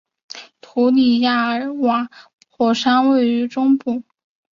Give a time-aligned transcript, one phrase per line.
[0.61, 2.09] 图里亚尔瓦
[2.49, 4.01] 火山位于中部。